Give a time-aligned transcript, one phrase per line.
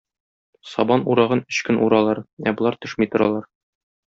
[0.69, 3.51] Сабан урагын өч көн уралар, ә болар төшми торалар.